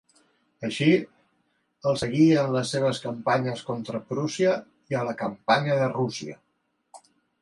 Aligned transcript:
Així, 0.67 0.85
el 1.91 1.99
seguí 2.03 2.25
en 2.43 2.49
les 2.55 2.71
seves 2.75 3.01
campanyes 3.03 3.61
contra 3.67 4.01
Prússia 4.13 4.55
i 4.95 4.99
a 5.01 5.05
la 5.11 5.15
campanya 5.21 5.77
de 5.83 5.91
Rússia. 5.93 6.39